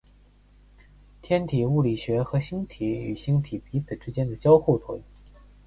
[1.21, 5.05] 天体物理学和星体与星体彼此之间的交互作用。